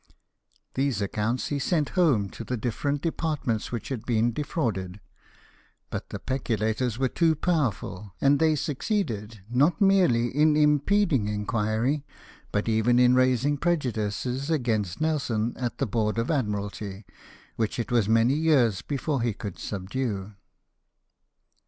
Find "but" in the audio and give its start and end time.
5.91-6.09, 12.51-12.67